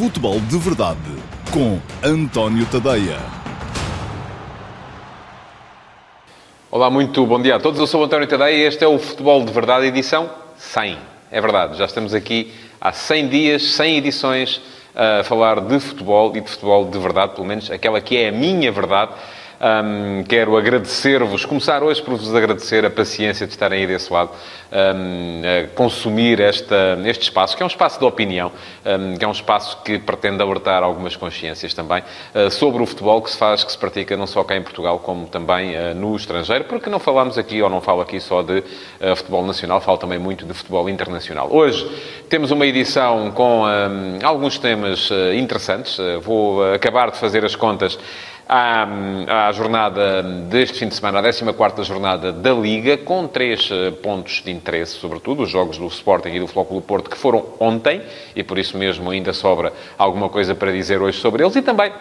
[0.00, 0.98] Futebol de Verdade
[1.52, 3.18] com António Tadeia.
[6.70, 7.78] Olá, muito bom dia a todos.
[7.78, 10.96] Eu sou António Tadeia e este é o Futebol de Verdade, edição 100.
[11.30, 12.50] É verdade, já estamos aqui
[12.80, 14.62] há 100 dias, 100 edições
[14.94, 18.32] a falar de futebol e de futebol de verdade, pelo menos aquela que é a
[18.32, 19.12] minha verdade.
[19.62, 24.30] Um, quero agradecer-vos, começar hoje por vos agradecer a paciência de estarem aí desse lado,
[24.72, 28.50] um, a consumir esta, este espaço, que é um espaço de opinião,
[28.86, 32.02] um, que é um espaço que pretende alertar algumas consciências também
[32.34, 34.98] uh, sobre o futebol que se faz, que se pratica não só cá em Portugal,
[34.98, 38.60] como também uh, no estrangeiro, porque não falamos aqui, ou não falo aqui só de
[38.60, 41.48] uh, futebol nacional, falo também muito de futebol internacional.
[41.52, 41.86] Hoje
[42.30, 43.64] temos uma edição com
[44.22, 47.98] alguns temas interessantes, vou acabar de fazer as contas
[48.50, 53.92] à, à jornada deste fim de semana, a 14 jornada da Liga, com três eh,
[53.92, 58.02] pontos de interesse, sobretudo, os jogos do Sporting e do Flóculo Porto, que foram ontem,
[58.34, 61.92] e por isso mesmo ainda sobra alguma coisa para dizer hoje sobre eles, e também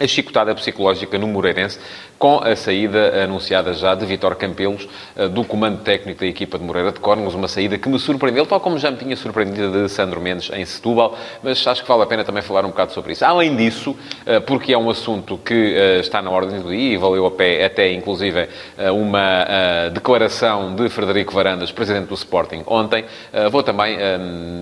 [0.00, 1.78] a chicotada psicológica no Moreirense,
[2.18, 6.64] com a saída anunciada já de Vitor Campelos, eh, do comando técnico da equipa de
[6.64, 9.88] Moreira de Córnegos, uma saída que me surpreendeu, tal como já me tinha surpreendido de
[9.88, 13.12] Sandro Mendes em Setúbal, mas acho que vale a pena também falar um bocado sobre
[13.12, 13.24] isso.
[13.24, 16.96] Além disso, eh, porque é um assunto que eh, está na ordem do dia e
[16.96, 18.48] valeu a pé até, inclusive,
[18.92, 23.04] uma declaração de Frederico Varandas, presidente do Sporting, ontem,
[23.50, 23.98] vou também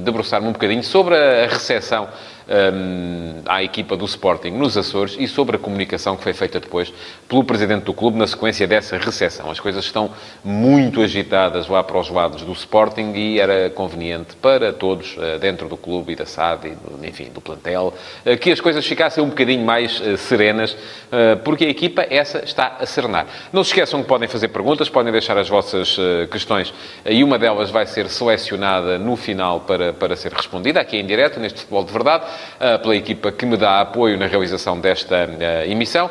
[0.05, 2.09] debruçar-me um bocadinho sobre a recepção
[2.49, 6.93] um, à equipa do Sporting nos Açores e sobre a comunicação que foi feita depois
[7.29, 9.51] pelo presidente do clube na sequência dessa recessão.
[9.51, 10.11] As coisas estão
[10.45, 15.69] muito agitadas lá para os lados do Sporting e era conveniente para todos uh, dentro
[15.69, 17.93] do clube e da SAD e, enfim, do plantel,
[18.25, 20.77] uh, que as coisas ficassem um bocadinho mais uh, serenas,
[21.45, 23.27] porque a equipa, essa, está a serenar.
[23.53, 25.97] Não se esqueçam que podem fazer perguntas, podem deixar as vossas
[26.31, 26.73] questões
[27.05, 31.39] e uma delas vai ser selecionada no final para, para ser respondida, aqui em direto,
[31.39, 32.25] neste Futebol de Verdade.
[32.59, 36.11] Eh, pela equipa que me dá apoio na realização desta eh, emissão.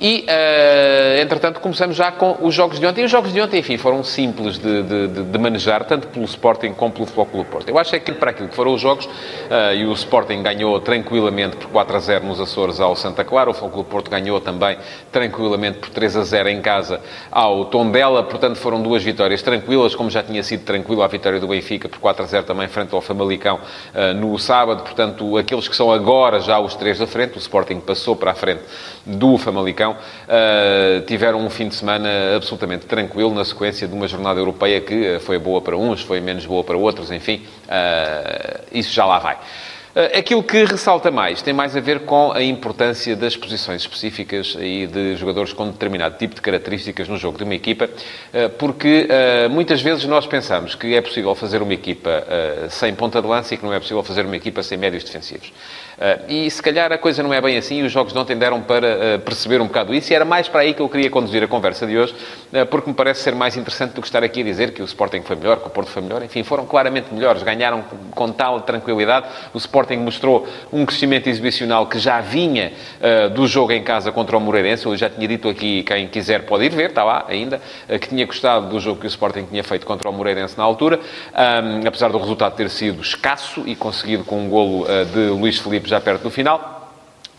[0.00, 3.02] E, uh, entretanto, começamos já com os jogos de ontem.
[3.02, 6.72] E os jogos de ontem, enfim, foram simples de, de, de manejar, tanto pelo Sporting
[6.72, 7.68] como pelo Flóculo Porto.
[7.68, 10.78] Eu acho é que para aquilo que foram os jogos, uh, e o Sporting ganhou
[10.80, 14.78] tranquilamente por 4 a 0 nos Açores ao Santa Clara, o Flóculo Porto ganhou também
[15.10, 17.00] tranquilamente por 3 a 0 em casa
[17.30, 21.48] ao Tondela, portanto foram duas vitórias tranquilas, como já tinha sido tranquila a vitória do
[21.48, 25.74] Benfica por 4 a 0 também frente ao Famalicão uh, no sábado, portanto aqueles que
[25.74, 28.62] são agora já os três da frente, o Sporting passou para a frente
[29.04, 34.40] do Famalicão, uh, tiveram um fim de semana absolutamente tranquilo na sequência de uma jornada
[34.40, 38.92] europeia que eh, foi boa para uns, foi menos boa para outros, enfim, uh, isso
[38.92, 39.38] já lá vai.
[40.16, 44.86] Aquilo que ressalta mais tem mais a ver com a importância das posições específicas e
[44.86, 47.90] de jogadores com determinado tipo de características no jogo de uma equipa,
[48.58, 49.08] porque
[49.50, 52.22] muitas vezes nós pensamos que é possível fazer uma equipa
[52.68, 55.52] sem ponta de lança e que não é possível fazer uma equipa sem médios defensivos.
[55.98, 58.36] Uh, e se calhar a coisa não é bem assim e os jogos de ontem
[58.36, 61.10] deram para uh, perceber um bocado isso e era mais para aí que eu queria
[61.10, 62.14] conduzir a conversa de hoje,
[62.52, 64.84] uh, porque me parece ser mais interessante do que estar aqui a dizer que o
[64.84, 66.22] Sporting foi melhor, que o Porto foi melhor.
[66.22, 67.82] Enfim, foram claramente melhores, ganharam
[68.12, 69.26] com tal tranquilidade.
[69.52, 72.72] O Sporting mostrou um crescimento exibicional que já vinha
[73.34, 74.86] do jogo em casa contra o Moreirense.
[74.86, 77.60] Eu já tinha dito aqui, quem quiser pode ir ver, está lá ainda,
[78.00, 81.00] que tinha gostado do jogo que o Sporting tinha feito contra o Moreirense na altura,
[81.86, 86.00] apesar do resultado ter sido escasso e conseguido com um golo de Luís Felipe já
[86.00, 86.78] perto do final.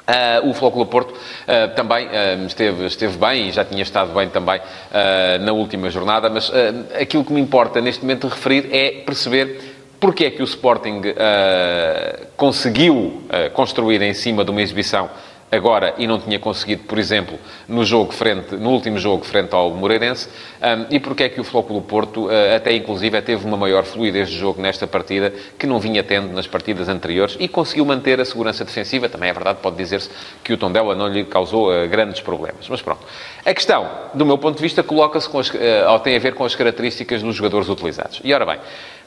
[0.09, 4.27] Uh, o Flóculo Porto uh, também uh, esteve, esteve bem e já tinha estado bem
[4.27, 4.59] também
[5.41, 6.51] na última jornada, mas
[6.99, 11.01] aquilo que me importa neste momento referir é perceber porque é que o Sporting
[12.35, 13.21] conseguiu
[13.53, 15.09] construir em cima de uma exibição
[15.51, 19.71] agora e não tinha conseguido, por exemplo, no jogo frente, no último jogo frente ao
[19.71, 20.29] Moreirense,
[20.61, 24.29] um, e porque é que o Flóculo Porto, uh, até inclusive, teve uma maior fluidez
[24.29, 28.25] de jogo nesta partida que não vinha tendo nas partidas anteriores e conseguiu manter a
[28.25, 29.09] segurança defensiva.
[29.09, 30.09] Também é verdade, pode dizer-se
[30.43, 32.67] que o Tondela não lhe causou uh, grandes problemas.
[32.69, 33.05] Mas pronto.
[33.45, 36.55] A questão, do meu ponto de vista, coloca-se, uh, ou tem a ver com as
[36.55, 38.21] características dos jogadores utilizados.
[38.23, 38.59] E ora bem,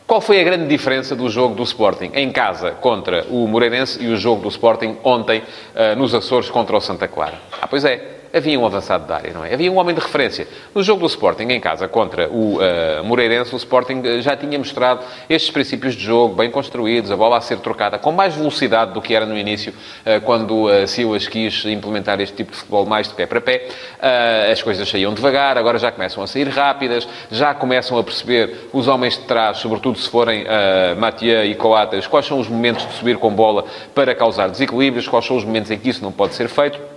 [0.07, 4.09] qual foi a grande diferença do jogo do Sporting em casa contra o Moreirense e
[4.09, 7.39] o jogo do Sporting ontem uh, nos Açores contra o Santa Clara?
[7.61, 9.53] Ah, pois é havia um avançado de área, não é?
[9.53, 10.49] Havia um homem de referência.
[10.75, 14.59] No jogo do Sporting, em casa, contra o uh, Moreirense, o Sporting eh, já tinha
[14.59, 18.93] mostrado estes princípios de jogo bem construídos, a bola a ser trocada com mais velocidade
[18.93, 22.87] do que era no início, uh, quando uh, Silas quis implementar este tipo de futebol
[22.87, 23.69] mais de pé para pé.
[23.99, 28.69] Uh, as coisas saíam devagar, agora já começam a sair rápidas, já começam a perceber
[28.73, 32.87] os homens de trás, sobretudo se forem uh, Mathieu e Coates, quais são os momentos
[32.87, 33.65] de subir com bola
[33.95, 36.92] para causar desequilíbrios, quais são os momentos em que isso não pode ser feito.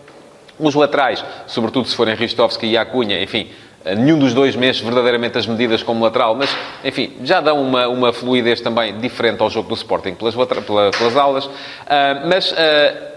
[0.59, 3.49] Os laterais, sobretudo se forem Ristovski e Acunha, enfim,
[3.93, 6.49] nenhum dos dois mexe verdadeiramente as medidas como lateral, mas,
[6.83, 11.45] enfim, já dão uma, uma fluidez também diferente ao jogo do Sporting pelas, pelas aulas.
[11.45, 11.51] Uh,
[12.27, 12.55] mas uh,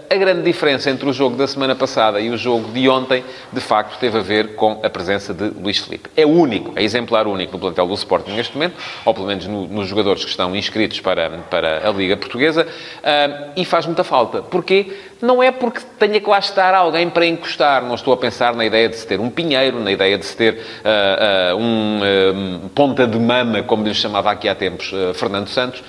[0.09, 3.61] a grande diferença entre o jogo da semana passada e o jogo de ontem, de
[3.61, 6.09] facto, teve a ver com a presença de Luís Felipe.
[6.17, 8.75] É único, é exemplar único no plantel do Sporting neste momento,
[9.05, 13.51] ou pelo menos no, nos jogadores que estão inscritos para, para a Liga Portuguesa, uh,
[13.55, 14.41] e faz muita falta.
[14.41, 14.93] Porquê?
[15.21, 17.83] Não é porque tenha que lá estar alguém para encostar.
[17.83, 20.35] Não estou a pensar na ideia de se ter um Pinheiro, na ideia de se
[20.35, 25.83] ter uh, uh, um ponta de mama, como lhe chamava aqui há tempos Fernando Santos,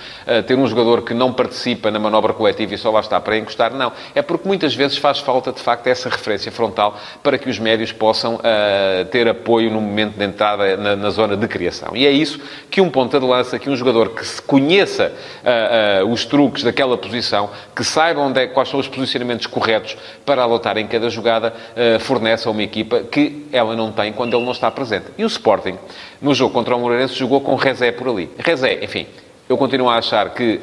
[0.47, 3.73] ter um jogador que não participa na manobra coletiva e só lá está para encostar.
[3.73, 7.59] Não é porque muitas vezes faz falta, de facto, essa referência frontal para que os
[7.59, 11.91] médios possam uh, ter apoio no momento de entrada na, na, zona de criação.
[11.94, 12.41] E é isso
[12.71, 15.12] que um ponta de lança, que um jogador que se conheça
[15.44, 19.97] uh, uh, os truques daquela posição, que saiba onde é, quais são os posicionamentos corretos
[20.25, 21.53] para adotar em cada jogada,
[22.01, 25.07] fornece a uma equipa que ela não tem quando ele não está presente.
[25.17, 25.79] E o Sporting,
[26.21, 28.31] no jogo contra o Moreirense, jogou com Rezé por ali.
[28.39, 29.07] Rezé, enfim,
[29.49, 30.61] eu continuo a achar que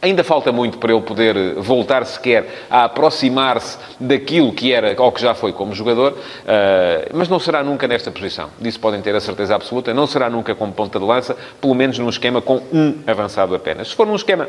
[0.00, 5.20] Ainda falta muito para ele poder voltar sequer a aproximar-se daquilo que era ou que
[5.20, 6.16] já foi como jogador,
[6.46, 8.48] eh, mas não será nunca nesta posição.
[8.60, 9.92] Disso podem ter a certeza absoluta.
[9.92, 13.88] Não será nunca como ponta de lança, pelo menos num esquema com um avançado apenas.
[13.88, 14.48] Se for num esquema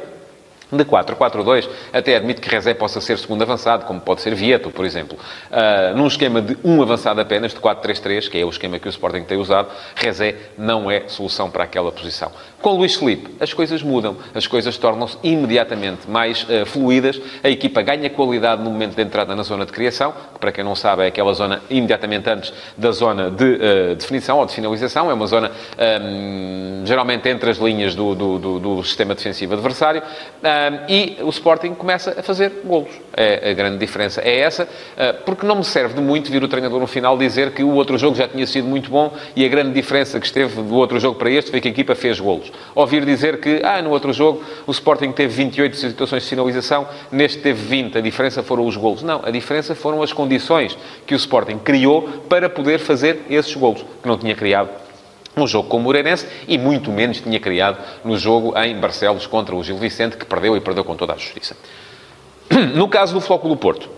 [0.72, 4.86] de 4-4-2, até admito que Rezé possa ser segundo avançado, como pode ser Vieto, por
[4.86, 5.18] exemplo.
[5.50, 8.90] Uh, num esquema de um avançado apenas, de 4-3-3, que é o esquema que o
[8.90, 12.32] Sporting tem usado, Rezé não é solução para aquela posição.
[12.62, 17.82] Com Luís Felipe, as coisas mudam, as coisas tornam-se imediatamente mais uh, fluídas, a equipa
[17.82, 21.04] ganha qualidade no momento de entrada na zona de criação, que para quem não sabe
[21.04, 25.26] é aquela zona imediatamente antes da zona de uh, definição ou de finalização, é uma
[25.26, 25.52] zona
[26.02, 30.04] um, geralmente entre as linhas do, do, do, do sistema defensivo adversário
[30.88, 32.90] e o Sporting começa a fazer golos.
[33.16, 36.48] É, a grande diferença é essa, uh, porque não me serve de muito vir o
[36.48, 39.48] treinador no final dizer que o outro jogo já tinha sido muito bom e a
[39.48, 42.52] grande diferença que esteve do outro jogo para este foi que a equipa fez golos.
[42.74, 47.40] Ouvir dizer que, ah, no outro jogo o Sporting teve 28 situações de finalização, neste
[47.40, 49.04] teve 20, a diferença foram os golos.
[49.04, 53.86] Não, a diferença foram as condições que o Sporting criou para poder fazer esses golos,
[54.02, 54.89] que não tinha criado
[55.44, 59.56] um jogo com o Moreirense e muito menos tinha criado no jogo em Barcelos contra
[59.56, 61.56] o Gil Vicente, que perdeu e perdeu com toda a justiça.
[62.76, 63.90] No caso do Flóculo Porto,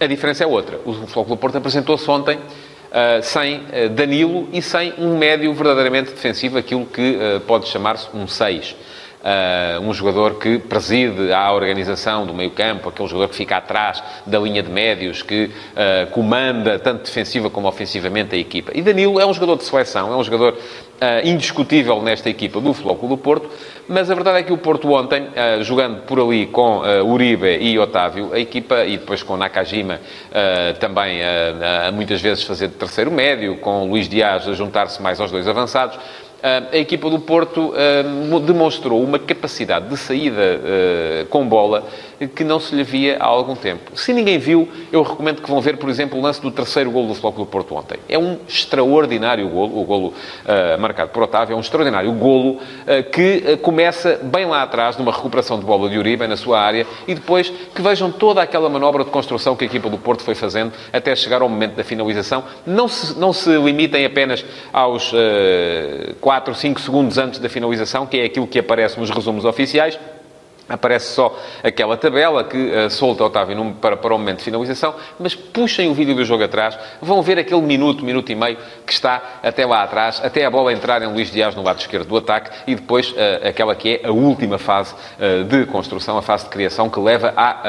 [0.00, 0.78] a diferença é outra.
[0.84, 2.38] O Flóculo Porto apresentou-se ontem
[3.22, 3.62] sem
[3.94, 7.16] Danilo e sem um médio verdadeiramente defensivo, aquilo que
[7.46, 8.76] pode chamar-se um 6.
[9.22, 14.36] Uh, um jogador que preside a organização do meio-campo, aquele jogador que fica atrás da
[14.40, 18.72] linha de médios, que uh, comanda tanto defensiva como ofensivamente a equipa.
[18.74, 20.58] E Danilo é um jogador de seleção, é um jogador uh,
[21.24, 23.48] indiscutível nesta equipa do Flóculo do Porto,
[23.88, 25.28] mas a verdade é que o Porto ontem,
[25.60, 30.00] jogando por ali com Uribe e Otávio, a equipa, e depois com Nakajima
[30.78, 31.20] também
[31.92, 35.98] muitas vezes fazer de terceiro médio, com Luís Dias a juntar-se mais aos dois avançados,
[36.42, 37.72] a equipa do Porto
[38.44, 41.84] demonstrou uma capacidade de saída eh, com bola
[42.34, 43.92] que não se lhe via há algum tempo.
[43.94, 47.08] Se ninguém viu, eu recomendo que vão ver, por exemplo, o lance do terceiro golo
[47.08, 47.98] do Flóculo do Porto ontem.
[48.08, 53.10] É um extraordinário golo, o golo uh, marcado por Otávio, é um extraordinário golo uh,
[53.10, 57.14] que começa bem lá atrás, numa recuperação de bola de Uribe na sua área, e
[57.14, 60.72] depois que vejam toda aquela manobra de construção que a equipa do Porto foi fazendo
[60.92, 62.44] até chegar ao momento da finalização.
[62.64, 68.16] Não se, não se limitem apenas aos uh, 4, 5 segundos antes da finalização, que
[68.16, 70.00] é aquilo que aparece nos resumos oficiais,
[70.68, 74.94] Aparece só aquela tabela que uh, solta Otávio num, para, para o momento de finalização,
[75.18, 78.92] mas puxem o vídeo do jogo atrás, vão ver aquele minuto, minuto e meio que
[78.92, 82.16] está até lá atrás, até a bola entrar em Luís Dias no lado esquerdo do
[82.16, 86.44] ataque e depois uh, aquela que é a última fase uh, de construção, a fase
[86.44, 87.62] de criação que leva à,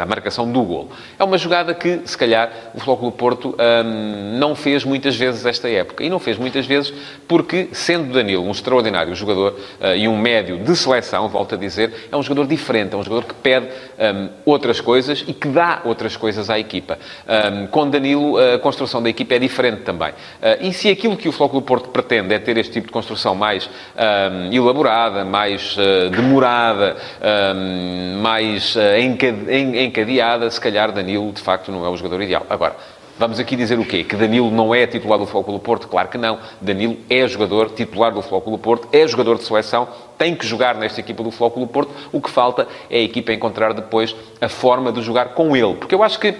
[0.00, 0.90] à marcação do golo.
[1.18, 5.68] É uma jogada que, se calhar, o Flóculo Porto um, não fez muitas vezes esta
[5.68, 6.02] época.
[6.02, 6.92] E não fez muitas vezes
[7.28, 9.58] porque, sendo Danilo um extraordinário jogador
[9.96, 13.26] e um médio de seleção, volto a dizer, é um jogador diferente, é um jogador
[13.26, 16.96] que pede um, outras coisas e que dá outras coisas à equipa.
[17.26, 20.10] Um, com Danilo, a construção da equipa é diferente também.
[20.10, 20.14] Uh,
[20.60, 23.68] e se aquilo que o Flóculo Porto pretende é ter este tipo de construção mais
[23.68, 26.96] um, elaborada, mais uh, demorada,
[28.22, 28.80] mais uh,
[29.76, 32.46] encadeada, se calhar Danilo, de facto, não é o jogador ideal.
[32.48, 32.76] Agora,
[33.16, 34.02] Vamos aqui dizer o quê?
[34.02, 35.86] Que Danilo não é titular do Flóculo Porto?
[35.86, 36.38] Claro que não.
[36.60, 41.00] Danilo é jogador titular do Flóculo Porto, é jogador de seleção, tem que jogar nesta
[41.00, 41.92] equipa do Flóculo Porto.
[42.12, 45.74] O que falta é a equipa encontrar depois a forma de jogar com ele.
[45.74, 46.34] Porque eu acho que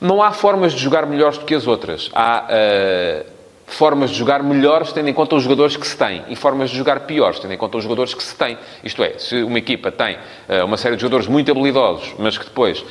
[0.00, 2.10] não há formas de jogar melhores do que as outras.
[2.14, 2.46] Há...
[3.34, 3.37] Uh
[3.68, 6.76] formas de jogar melhores tendo em conta os jogadores que se têm e formas de
[6.76, 8.58] jogar piores tendo em conta os jogadores que se têm.
[8.82, 12.44] Isto é, se uma equipa tem uh, uma série de jogadores muito habilidosos, mas que
[12.44, 12.84] depois uh,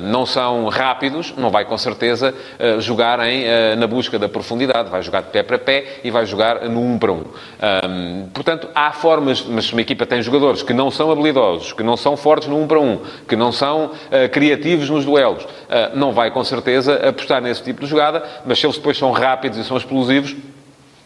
[0.00, 3.44] não são rápidos, não vai com certeza uh, jogar em,
[3.76, 6.92] na busca da profundidade, vai jogar de pé para pé e vai jogar no 1
[6.92, 7.14] um para 1.
[7.14, 7.18] Um.
[7.18, 8.28] um.
[8.32, 11.96] portanto, há formas, mas se uma equipa tem jogadores que não são habilidosos, que não
[11.96, 13.90] são fortes no 1 um para 1, um, que não são
[14.32, 15.46] criativos nos duelos,
[15.94, 19.58] não vai com certeza apostar nesse tipo de jogada, mas se eles depois são rápidos
[19.58, 20.19] e são explosivos,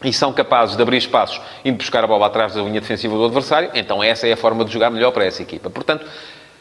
[0.03, 3.15] e são capazes de abrir espaços e de buscar a bola atrás da linha defensiva
[3.15, 5.69] do adversário, então essa é a forma de jogar melhor para essa equipa.
[5.69, 6.05] Portanto,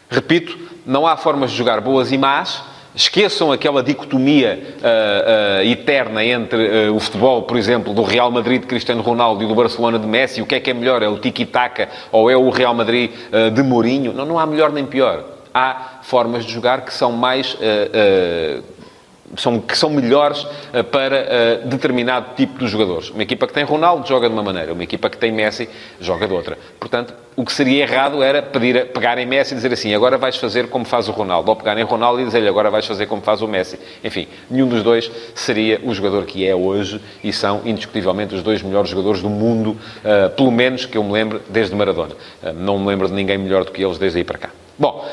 [0.08, 2.62] repito, não há formas de jogar boas e más.
[2.94, 8.60] Esqueçam aquela dicotomia uh, uh, eterna entre uh, o futebol, por exemplo, do Real Madrid
[8.60, 10.40] de Cristiano Ronaldo e do Barcelona de Messi.
[10.40, 11.02] O que é que é melhor?
[11.02, 13.10] É o tiki-taka ou é o Real Madrid
[13.52, 14.12] de Mourinho?
[14.12, 15.24] Não, não há melhor nem pior.
[15.52, 17.56] Há formas de jogar que são mais
[19.36, 23.10] são, que são melhores uh, para uh, determinado tipo de jogadores.
[23.10, 25.68] Uma equipa que tem Ronaldo joga de uma maneira, uma equipa que tem Messi
[26.00, 26.58] joga de outra.
[26.78, 30.16] Portanto, o que seria errado era pedir a, pegar em Messi e dizer assim, agora
[30.16, 33.06] vais fazer como faz o Ronaldo, ou pegar em Ronaldo e dizer-lhe, agora vais fazer
[33.06, 33.78] como faz o Messi.
[34.02, 38.62] Enfim, nenhum dos dois seria o jogador que é hoje e são indiscutivelmente os dois
[38.62, 39.70] melhores jogadores do mundo,
[40.04, 42.14] uh, pelo menos que eu me lembro desde Maradona.
[42.54, 44.50] não me lembro de ninguém melhor do que eles desde aí para cá.
[44.78, 45.04] Bom,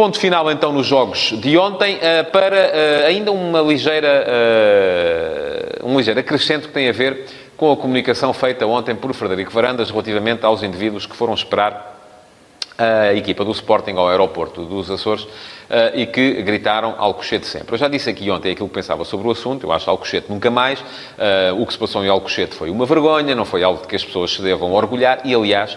[0.00, 5.98] Ponto final então nos jogos de ontem, eh, para eh, ainda uma ligeira, eh, um
[5.98, 10.42] ligeiro acrescento que tem a ver com a comunicação feita ontem por Frederico Varandas relativamente
[10.46, 11.98] aos indivíduos que foram esperar
[12.78, 15.28] a equipa do Sporting ao aeroporto dos Açores
[15.92, 17.74] e que gritaram Alcochete sempre.
[17.74, 20.50] Eu já disse aqui ontem aquilo que pensava sobre o assunto, eu acho Alcochete nunca
[20.50, 20.82] mais.
[21.58, 24.02] O que se passou em Alcochete foi uma vergonha, não foi algo de que as
[24.02, 25.76] pessoas se devam orgulhar e, aliás,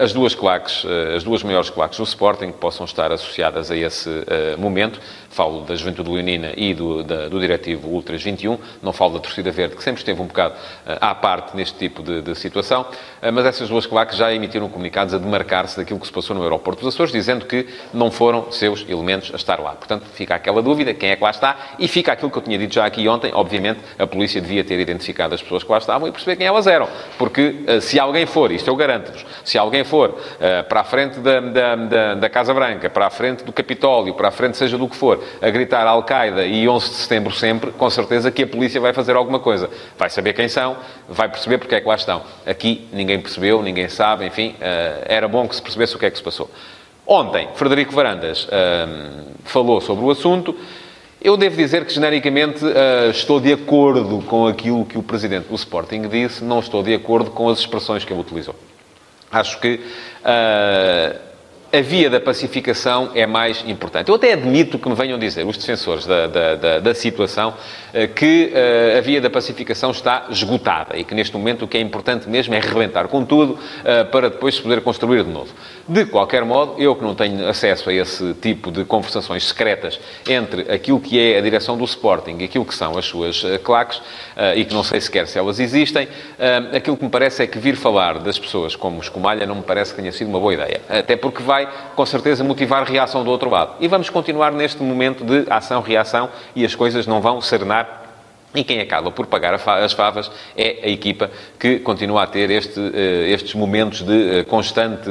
[0.00, 3.76] as duas claques, eh, as duas maiores claques do Sporting que possam estar associadas a
[3.76, 4.98] esse eh, momento.
[5.28, 8.58] Falo da Juventude Leonina e do, da, do diretivo Ultras 21.
[8.82, 10.54] Não falo da torcida verde, que sempre esteve um bocado
[10.86, 12.86] à parte neste tipo de, de situação.
[13.32, 16.82] Mas essas duas claques já emitiram comunicados a demarcar-se daquilo que se passou no aeroporto
[16.82, 19.72] dos Açores, dizendo que não foram seus elementos a estar lá.
[19.72, 22.58] Portanto, fica aquela dúvida, quem é que lá está, e fica aquilo que eu tinha
[22.58, 23.30] dito já aqui ontem.
[23.34, 26.66] Obviamente, a polícia devia ter identificado as pessoas que lá estavam e perceber quem elas
[26.66, 26.88] eram.
[27.18, 31.18] Porque se alguém for, isto eu garanto-vos, se se alguém for uh, para a frente
[31.18, 34.78] da, da, da, da, Casa Branca, para a frente do Capitólio, para a frente seja
[34.78, 38.46] do que for, a gritar Al-Qaeda e 11 de setembro sempre, com certeza que a
[38.46, 39.68] polícia vai fazer alguma coisa.
[39.98, 40.76] Vai saber quem são,
[41.08, 42.22] vai perceber porque é que lá estão.
[42.46, 46.10] Aqui ninguém percebeu, ninguém sabe, enfim, uh, era bom que se percebesse o que é
[46.10, 46.48] que se passou.
[47.04, 48.48] Ontem, Frederico Varandas uh,
[49.44, 50.54] falou sobre o assunto.
[51.20, 55.56] Eu devo dizer que, genericamente, uh, estou de acordo com aquilo que o presidente do
[55.56, 58.54] Sporting disse, não estou de acordo com as expressões que ele utilizou.
[59.30, 61.28] Acho que uh,
[61.70, 64.08] a via da pacificação é mais importante.
[64.08, 67.54] Eu até admito que me venham dizer os defensores da, da, da, da situação
[68.14, 71.80] que uh, a via da pacificação está esgotada e que neste momento o que é
[71.80, 73.58] importante mesmo é rebentar com tudo
[74.10, 75.52] para depois se poder construir de novo.
[75.86, 80.70] De qualquer modo, eu que não tenho acesso a esse tipo de conversações secretas entre
[80.70, 84.00] aquilo que é a direção do Sporting e aquilo que são as suas claques,
[84.54, 86.08] e que não sei sequer se elas existem,
[86.74, 89.92] aquilo que me parece é que vir falar das pessoas como Escumalha não me parece
[89.94, 90.80] que tenha sido uma boa ideia.
[90.88, 93.74] Até porque vai, com certeza, motivar reação do outro lado.
[93.80, 97.87] E vamos continuar neste momento de ação-reação e as coisas não vão serenar
[98.54, 102.80] e quem acaba por pagar as favas é a equipa que continua a ter este,
[103.28, 105.08] estes momentos de constante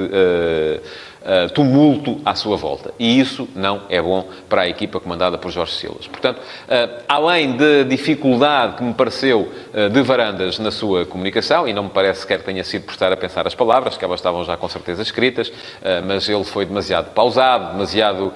[1.21, 2.93] uh, tumulto à sua volta.
[2.97, 6.07] E isso não é bom para a equipa comandada por Jorge Silas.
[6.07, 11.73] Portanto, uh, além da dificuldade que me pareceu uh, de Varandas na sua comunicação, e
[11.73, 14.19] não me parece sequer que tenha sido por estar a pensar as palavras, que elas
[14.19, 15.51] estavam já com certeza escritas,
[16.05, 18.33] mas ele foi demasiado pausado, demasiado.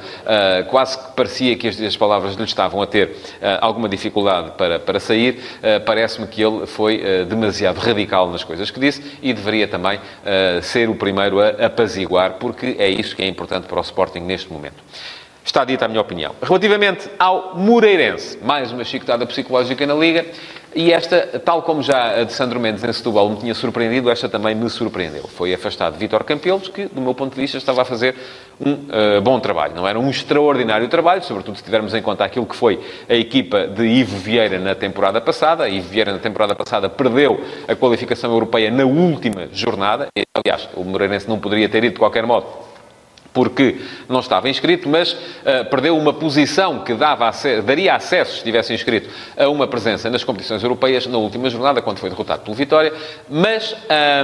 [0.70, 3.16] quase que parecia que as, as palavras lhe estavam a ter
[3.60, 5.40] alguma dificuldade para, para sair.
[5.86, 10.00] Parece-me que ele foi demasiado radical nas coisas que disse e deveria também
[10.62, 14.52] ser o primeiro a apaziguar, porque é isso que é importante para o Sporting neste
[14.52, 14.84] momento.
[15.44, 16.36] Está dita a minha opinião.
[16.42, 20.26] Relativamente ao Moreirense, mais uma chicotada psicológica na Liga,
[20.74, 24.30] e esta, tal como já a de Sandro Mendes em Setúbal me tinha surpreendido, esta
[24.30, 25.24] também me surpreendeu.
[25.24, 28.16] Foi afastado Vítor Campelos, que, do meu ponto de vista, estava a fazer
[28.60, 29.76] um uh, bom trabalho.
[29.76, 33.68] Não era um extraordinário trabalho, sobretudo se tivermos em conta aquilo que foi a equipa
[33.68, 35.68] de Ivo Vieira na temporada passada.
[35.68, 40.08] Ivo Vieira, na temporada passada, perdeu a qualificação europeia na última jornada.
[40.34, 42.71] Aliás, o Moreirense não poderia ter ido de qualquer modo
[43.34, 43.78] porque
[44.10, 47.32] não estava inscrito, mas uh, perdeu uma posição que dava
[47.64, 52.00] daria acesso, se estivesse inscrito, a uma presença nas competições europeias na última jornada, quando
[52.00, 52.94] foi derrotado pelo Vitória.
[53.30, 53.76] Mas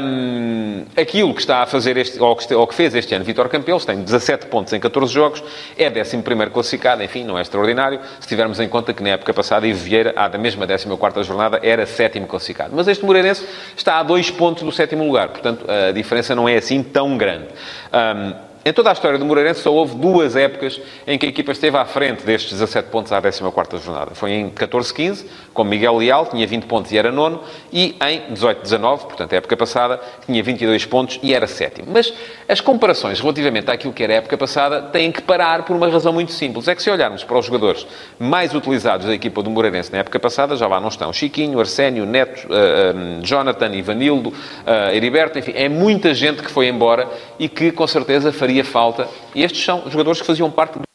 [0.02, 3.48] um, aquilo que está a fazer, este, ou, que, ou que fez este ano Vitor
[3.50, 5.44] Campelos, tem 17 pontos em 14 jogos,
[5.78, 6.22] é 11
[6.52, 10.14] classificado, enfim, não é extraordinário, se tivermos em conta que na época passada, Ivo Vieira,
[10.16, 12.74] há da mesma 14 jornada, era sétimo classificado.
[12.76, 13.46] Mas este Moreirense
[13.76, 17.48] está a dois pontos do sétimo lugar, portanto, a diferença não é assim tão grande.
[17.94, 21.54] Um, em toda a história do Moreirense só houve duas épocas em que a equipa
[21.54, 24.12] esteve à frente destes 17 pontos à 14ª jornada.
[24.14, 29.00] Foi em 14-15, com Miguel Leal, tinha 20 pontos e era nono, e em 18-19,
[29.00, 31.88] portanto, a época passada, tinha 22 pontos e era sétimo.
[31.94, 32.14] Mas
[32.48, 36.12] as comparações relativamente àquilo que era a época passada têm que parar por uma razão
[36.12, 36.68] muito simples.
[36.68, 37.88] É que se olharmos para os jogadores
[38.20, 42.06] mais utilizados da equipa do Moreirense na época passada, já lá não estão Chiquinho, Arsénio,
[42.06, 47.08] Neto, uh, Jonathan, Ivanildo, uh, Heriberto, enfim, é muita gente que foi embora
[47.40, 49.08] e que com certeza faria faria falta.
[49.36, 50.88] E estes são jogadores que faziam parte do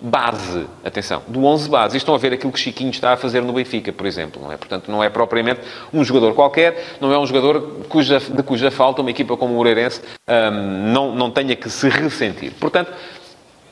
[0.00, 1.96] base, atenção, do 11 base.
[1.96, 4.52] E estão a ver aquilo que Chiquinho está a fazer no Benfica, por exemplo, não
[4.52, 4.56] é?
[4.56, 5.60] Portanto, não é propriamente
[5.92, 9.56] um jogador qualquer, não é um jogador cuja, de cuja falta uma equipa como o
[9.56, 12.52] Moreirense um, não, não tenha que se ressentir.
[12.60, 12.92] Portanto,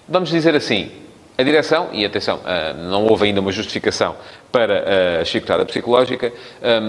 [0.08, 0.90] vamos dizer assim,
[1.38, 2.40] a direção, e atenção,
[2.88, 4.16] não houve ainda uma justificação
[4.50, 6.32] para a chicotada psicológica,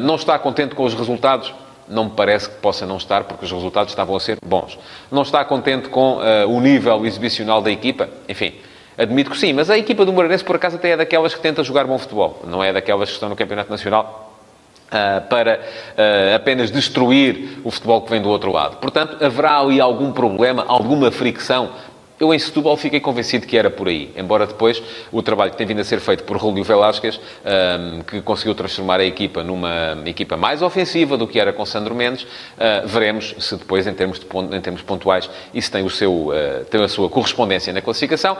[0.01, 1.54] não está contente com os resultados
[1.89, 4.77] não me parece que possa não estar, porque os resultados estavam a ser bons.
[5.12, 8.10] Não está contente com uh, o nível exibicional da equipa?
[8.27, 8.53] Enfim,
[8.98, 11.63] admito que sim, mas a equipa do Moreirense, por acaso, até é daquelas que tenta
[11.63, 12.41] jogar bom futebol.
[12.46, 14.25] Não é daquelas que estão no Campeonato Nacional
[14.88, 18.77] Uh, para uh, apenas destruir o futebol que vem do outro lado.
[18.77, 21.72] Portanto, haverá ali algum problema, alguma fricção
[22.20, 24.82] eu em Setúbal fiquei convencido que era por aí, embora depois
[25.12, 29.00] o trabalho que tem vindo a ser feito por Rúlio Velasquez, um, que conseguiu transformar
[29.00, 33.56] a equipa numa equipa mais ofensiva do que era com Sandro Mendes, uh, veremos se
[33.56, 37.10] depois, em termos, de, em termos pontuais, isso tem, o seu, uh, tem a sua
[37.10, 38.38] correspondência na classificação.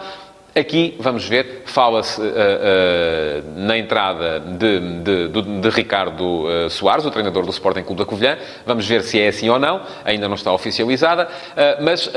[0.58, 7.06] Aqui, vamos ver, fala-se uh, uh, na entrada de, de, de, de Ricardo uh, Soares,
[7.06, 8.40] o treinador do Sporting Clube da Covilhã.
[8.66, 9.84] Vamos ver se é assim ou não.
[10.04, 11.28] Ainda não está oficializada.
[11.80, 12.10] mas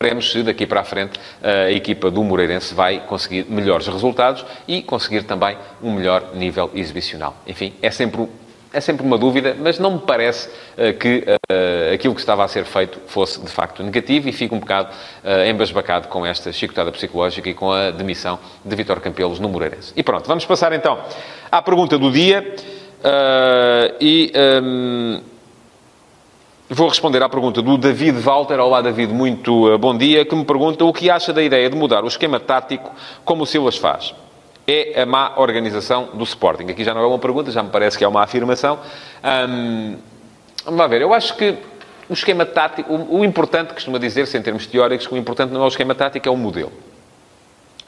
[0.00, 4.82] veremos se daqui para a frente a equipa do Moreirense vai conseguir melhores resultados e
[4.82, 7.36] conseguir também um melhor nível exibicional.
[7.46, 8.26] Enfim, é sempre
[8.72, 12.48] é sempre uma dúvida, mas não me parece uh, que uh, aquilo que estava a
[12.48, 14.90] ser feito fosse de facto negativo e fico um bocado
[15.24, 19.92] uh, embasbacado com esta chicotada psicológica e com a demissão de Vitor Campelos no Moreirense.
[19.96, 20.98] E pronto, vamos passar então
[21.50, 22.56] à pergunta do dia
[24.00, 25.22] e um, ehm,
[26.68, 28.58] vou responder à pergunta do David Walter.
[28.58, 32.02] Olá, David, muito bom dia, que me pergunta o que acha da ideia de mudar
[32.02, 32.90] o esquema tático
[33.24, 34.12] como o Silas faz
[34.68, 36.64] é a má organização do Sporting?
[36.64, 38.78] Aqui já não é uma pergunta, já me parece que é uma afirmação.
[40.64, 41.56] Vamos lá ver, eu acho que
[42.08, 45.62] o esquema tático, o, o importante, costuma dizer-se em termos teóricos, que o importante não
[45.62, 46.72] é o esquema tático, é o modelo.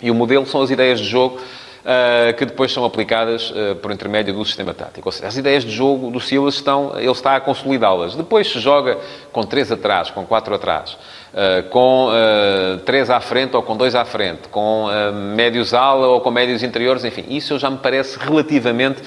[0.00, 3.92] E o modelo são as ideias de jogo uh, que depois são aplicadas uh, por
[3.92, 5.08] intermédio do sistema tático.
[5.08, 8.14] Ou seja, as ideias de jogo do Silas estão, ele está a consolidá-las.
[8.14, 8.98] Depois se joga
[9.32, 10.96] com três atrás, com quatro atrás.
[11.30, 16.08] Uh, com uh, três à frente ou com dois à frente, com uh, médios ala
[16.08, 19.00] ou com médios interiores, enfim, isso já me parece relativamente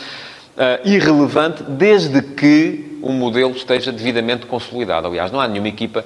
[0.85, 5.07] irrelevante, desde que o modelo esteja devidamente consolidado.
[5.07, 6.05] Aliás, não há nenhuma equipa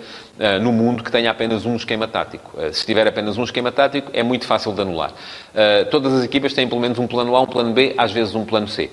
[0.62, 2.54] no mundo que tenha apenas um esquema tático.
[2.72, 5.12] se tiver apenas um esquema tático, é muito fácil de anular.
[5.92, 8.46] todas as equipas têm pelo menos um plano A, um plano B, às vezes um
[8.46, 8.90] plano C.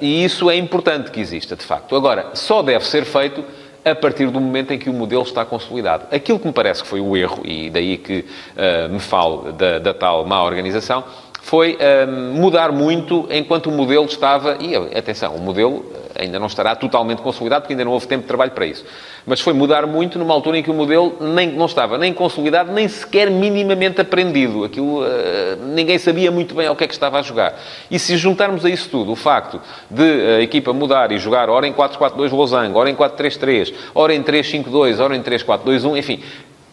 [0.00, 1.94] e isso é importante que exista, de facto.
[1.94, 3.44] Agora, só deve ser feito
[3.84, 6.06] a partir do momento em que o modelo está consolidado.
[6.14, 8.24] Aquilo que me parece que foi o erro, e daí que
[8.56, 11.04] uh, me falo da, da, tal má organização,
[11.40, 14.58] foi uh, mudar muito enquanto o modelo estava.
[14.60, 15.84] E atenção, o modelo
[16.18, 18.84] ainda não estará totalmente consolidado, porque ainda não houve tempo de trabalho para isso.
[19.26, 22.72] Mas foi mudar muito numa altura em que o modelo nem, não estava nem consolidado,
[22.72, 24.64] nem sequer minimamente aprendido.
[24.64, 25.06] Aquilo, uh,
[25.74, 27.58] ninguém sabia muito bem ao que é que estava a jogar.
[27.90, 31.66] E se juntarmos a isso tudo o facto de a equipa mudar e jogar ora
[31.66, 36.22] em 4-4-2 losango, ora em 4-3-3, ora em 3-5-2, ora em 3-4-2-1, enfim,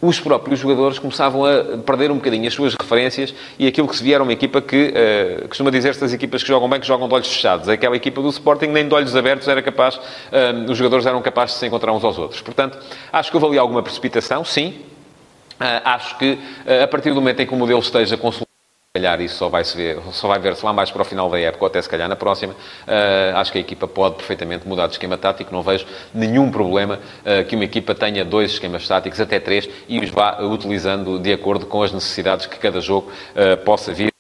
[0.01, 4.03] os próprios jogadores começavam a perder um bocadinho as suas referências e aquilo que se
[4.03, 7.07] via era uma equipa que, uh, costuma dizer-se das equipas que jogam bem, que jogam
[7.07, 7.67] de olhos fechados.
[7.67, 11.55] Aquela equipa do Sporting nem de olhos abertos era capaz, uh, os jogadores eram capazes
[11.55, 12.41] de se encontrar uns aos outros.
[12.41, 12.77] Portanto,
[13.11, 14.75] acho que houve ali alguma precipitação, sim.
[15.59, 16.37] Uh, acho que,
[16.83, 18.46] a partir do momento em que o modelo esteja consolidado,
[18.97, 21.39] calhar isso só vai, -se ver, só vai ver-se lá mais para o final da
[21.39, 22.53] época, ou até se calhar na próxima.
[22.53, 25.53] Uh, acho que a equipa pode perfeitamente mudar de esquema tático.
[25.53, 29.99] Não vejo nenhum problema uh, que uma equipa tenha dois esquemas táticos, até três, e
[29.99, 34.16] os vá utilizando de acordo com as necessidades que cada jogo uh, possa vir.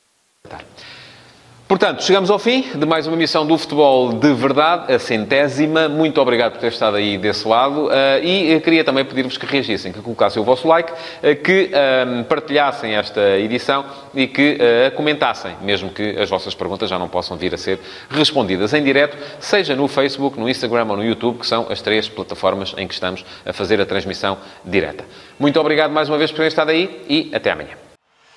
[1.67, 5.89] Portanto, chegamos ao fim de mais uma emissão do Futebol de Verdade, a centésima.
[5.89, 7.87] Muito obrigado por ter estado aí desse lado.
[7.87, 12.23] Uh, e queria também pedir-vos que reagissem, que colocassem o vosso like, uh, que uh,
[12.23, 13.83] partilhassem esta edição
[14.15, 14.57] e que
[14.95, 19.17] comentassem, mesmo que as vossas perguntas já não possam vir a ser respondidas em direto,
[19.37, 22.93] seja no Facebook, no Instagram ou no YouTube, que são as três plataformas em que
[22.93, 25.03] estamos a fazer a transmissão direta.
[25.37, 27.86] Muito obrigado mais uma vez por terem estado aí e até amanhã.